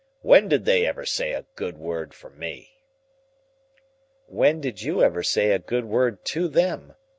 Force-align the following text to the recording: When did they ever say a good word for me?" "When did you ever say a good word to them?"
When 0.21 0.47
did 0.47 0.65
they 0.65 0.87
ever 0.87 1.05
say 1.05 1.33
a 1.33 1.45
good 1.55 1.77
word 1.77 2.11
for 2.15 2.31
me?" 2.31 2.71
"When 4.25 4.59
did 4.59 4.81
you 4.81 5.03
ever 5.03 5.21
say 5.21 5.51
a 5.51 5.59
good 5.59 5.85
word 5.85 6.25
to 6.25 6.47
them?" 6.47 6.95